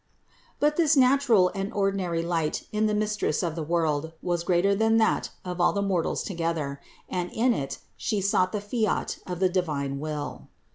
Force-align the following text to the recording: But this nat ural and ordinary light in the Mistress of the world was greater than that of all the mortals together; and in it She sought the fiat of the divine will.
But 0.59 0.77
this 0.77 0.97
nat 0.97 1.27
ural 1.27 1.51
and 1.53 1.71
ordinary 1.71 2.23
light 2.23 2.65
in 2.71 2.87
the 2.87 2.95
Mistress 2.95 3.43
of 3.43 3.53
the 3.55 3.61
world 3.61 4.13
was 4.23 4.41
greater 4.43 4.73
than 4.73 4.97
that 4.97 5.29
of 5.45 5.61
all 5.61 5.73
the 5.73 5.81
mortals 5.83 6.23
together; 6.23 6.81
and 7.07 7.29
in 7.31 7.53
it 7.53 7.77
She 7.97 8.19
sought 8.19 8.51
the 8.51 8.61
fiat 8.61 9.19
of 9.27 9.39
the 9.39 9.47
divine 9.49 9.99
will. 9.99 10.47